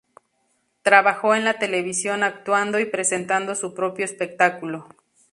Trabajó 0.81 1.35
en 1.35 1.45
la 1.45 1.59
televisión 1.59 2.23
actuando 2.23 2.79
y 2.79 2.85
presentado 2.85 3.53
su 3.53 3.75
propio 3.75 4.03
espectáculo. 4.03 4.87